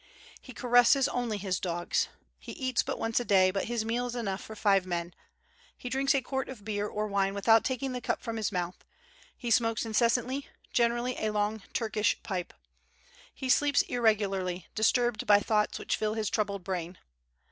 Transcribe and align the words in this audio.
He 0.41 0.51
caresses 0.51 1.07
only 1.07 1.37
his 1.37 1.59
dogs. 1.59 2.07
He 2.39 2.53
eats 2.53 2.81
but 2.81 2.97
once 2.97 3.19
a 3.19 3.23
day, 3.23 3.51
but 3.51 3.65
his 3.65 3.85
meal 3.85 4.07
is 4.07 4.15
enough 4.15 4.41
for 4.41 4.55
five 4.55 4.87
men; 4.87 5.13
he 5.77 5.89
drinks 5.89 6.15
a 6.15 6.23
quart 6.23 6.49
of 6.49 6.65
beer 6.65 6.87
or 6.87 7.05
wine 7.05 7.35
without 7.35 7.63
taking 7.63 7.91
the 7.91 8.01
cup 8.01 8.23
from 8.23 8.37
his 8.37 8.51
mouth; 8.51 8.83
he 9.37 9.51
smokes 9.51 9.85
incessantly, 9.85 10.47
generally 10.73 11.15
a 11.23 11.29
long 11.31 11.61
Turkish 11.71 12.17
pipe. 12.23 12.51
He 13.31 13.47
sleeps 13.47 13.83
irregularly, 13.83 14.65
disturbed 14.73 15.27
by 15.27 15.39
thoughts 15.39 15.77
which 15.77 15.95
fill 15.97 16.15
his 16.15 16.31
troubled 16.31 16.63
brain. 16.63 16.97